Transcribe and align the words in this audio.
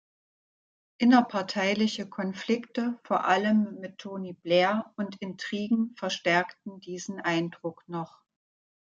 Innerparteiliche 0.97 2.09
Konflikte 2.09 2.97
vor 3.03 3.25
allem 3.25 3.79
mit 3.79 3.99
Tony 3.99 4.33
Blair 4.33 4.91
und 4.97 5.17
Intrigen 5.21 5.93
verstärkten 5.95 6.79
diesen 6.79 7.19
Eindruck 7.21 7.83
noch. 7.87 8.23